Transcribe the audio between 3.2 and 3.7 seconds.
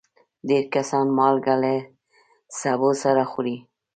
خوري.